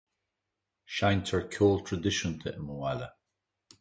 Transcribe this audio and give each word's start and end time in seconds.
Seinntear 0.95 1.45
ceol 1.57 1.77
traidisiúnta 1.91 2.55
i 2.57 2.65
mo 2.67 2.79
bhaile. 2.81 3.11